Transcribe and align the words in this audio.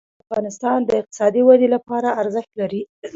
طلا 0.03 0.09
د 0.11 0.21
افغانستان 0.29 0.79
د 0.85 0.89
اقتصادي 1.01 1.41
ودې 1.47 1.67
لپاره 1.75 2.15
ارزښت 2.21 2.51
لري. 2.59 2.81